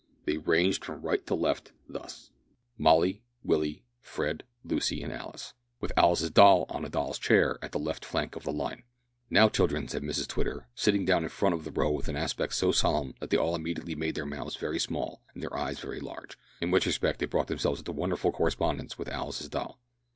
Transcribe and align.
They 0.25 0.37
ranged 0.37 0.83
from 0.83 1.03
right 1.03 1.23
to 1.27 1.35
left 1.35 1.73
thus: 1.87 2.31
Molly, 2.75 3.21
Willie, 3.43 3.83
Fred, 3.99 4.43
Lucy, 4.65 5.03
and 5.03 5.13
Alice 5.13 5.53
with 5.79 5.91
Alice's 5.95 6.31
doll 6.31 6.65
on 6.69 6.83
a 6.83 6.89
doll's 6.89 7.19
chair 7.19 7.59
at 7.61 7.71
the 7.71 7.77
left 7.77 8.03
flank 8.03 8.35
of 8.35 8.41
the 8.43 8.51
line. 8.51 8.81
"Now 9.29 9.47
children," 9.47 9.87
said 9.87 10.01
Mrs 10.01 10.27
Twitter, 10.27 10.65
sitting 10.73 11.05
down 11.05 11.21
in 11.21 11.29
front 11.29 11.53
of 11.53 11.65
the 11.65 11.71
row 11.71 11.91
with 11.91 12.07
an 12.07 12.15
aspect 12.17 12.55
so 12.55 12.71
solemn 12.71 13.13
that 13.19 13.29
they 13.29 13.37
all 13.37 13.55
immediately 13.55 13.93
made 13.93 14.15
their 14.15 14.25
mouths 14.25 14.55
very 14.55 14.79
small 14.79 15.21
and 15.35 15.43
their 15.43 15.55
eyes 15.55 15.79
very 15.79 15.99
large 15.99 16.35
in 16.59 16.71
which 16.71 16.87
respect 16.87 17.19
they 17.19 17.27
brought 17.27 17.45
themselves 17.45 17.81
into 17.81 17.91
wonderful 17.91 18.31
correspondence 18.31 18.97
with 18.97 19.07
Alice's 19.07 19.49
doll. 19.49 19.79